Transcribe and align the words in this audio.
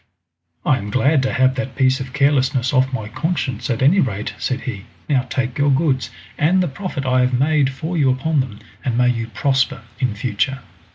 "I 0.65 0.79
am 0.79 0.89
glad 0.89 1.21
to 1.21 1.33
have 1.33 1.53
that 1.53 1.75
piece 1.75 1.99
of 1.99 2.11
carelessness 2.11 2.73
off 2.73 2.91
my 2.91 3.07
conscience 3.07 3.69
at 3.69 3.83
any 3.83 3.99
rate," 3.99 4.33
said 4.39 4.61
he. 4.61 4.85
"Now 5.07 5.27
take 5.29 5.59
your 5.59 5.69
goods, 5.69 6.09
and 6.39 6.63
the 6.63 6.67
profit 6.67 7.05
I 7.05 7.21
have 7.21 7.33
made 7.37 7.69
for 7.69 7.95
you 7.95 8.09
upon 8.09 8.39
them, 8.39 8.57
and 8.83 8.97
may 8.97 9.09
you 9.11 9.27
prosper 9.27 9.83
in 9.99 10.15
future." 10.15 10.61